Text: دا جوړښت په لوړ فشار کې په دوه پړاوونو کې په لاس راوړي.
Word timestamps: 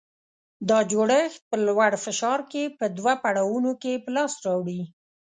دا 0.69 0.79
جوړښت 0.91 1.41
په 1.49 1.55
لوړ 1.67 1.91
فشار 2.05 2.39
کې 2.51 2.63
په 2.77 2.85
دوه 2.97 3.13
پړاوونو 3.23 3.71
کې 3.81 3.93
په 4.03 4.09
لاس 4.15 4.33
راوړي. 4.45 4.81